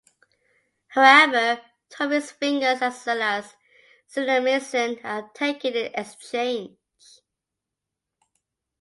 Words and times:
However, 0.87 1.61
two 1.91 2.05
of 2.05 2.09
his 2.09 2.31
fingers, 2.31 2.81
as 2.81 3.05
well 3.05 3.21
as 3.21 3.53
Cinnaminson, 4.09 4.99
are 5.05 5.29
taken 5.35 5.75
in 5.75 5.93
exchange. 5.93 6.75